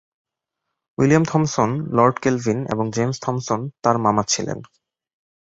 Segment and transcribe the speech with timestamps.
[0.97, 4.59] William Thomson, lord Kelvin এবং James Thomson তাঁর মামা ছিলেন।